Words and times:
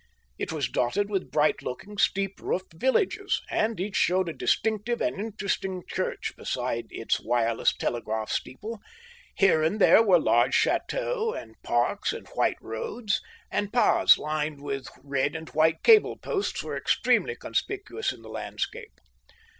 It 0.39 0.51
was 0.51 0.67
dotted 0.67 1.11
with 1.11 1.29
bright 1.29 1.61
looking, 1.61 1.99
steep 1.99 2.39
roofed, 2.39 2.73
villages, 2.73 3.39
and 3.51 3.79
each 3.79 3.95
showed 3.95 4.29
a 4.29 4.33
distinctive 4.33 4.99
and 4.99 5.19
interesting 5.19 5.83
church 5.87 6.33
beside 6.35 6.87
its 6.89 7.21
wireless 7.23 7.71
telegraph 7.77 8.31
steeple; 8.31 8.79
here 9.35 9.61
and 9.61 9.79
there 9.79 10.01
were 10.01 10.19
large 10.19 10.55
chateaux 10.55 11.33
and 11.33 11.53
parks 11.61 12.13
and 12.13 12.27
white 12.29 12.57
roads, 12.61 13.21
and 13.51 13.71
paths 13.71 14.17
lined 14.17 14.59
with 14.63 14.87
red 15.03 15.35
and 15.35 15.49
white 15.49 15.83
cable 15.83 16.17
posts 16.17 16.63
were 16.63 16.75
extremely 16.75 17.35
conspicuous 17.35 18.11
in 18.11 18.23
the 18.23 18.27
landscape. 18.29 18.99